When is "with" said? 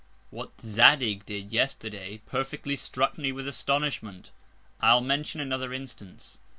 3.31-3.47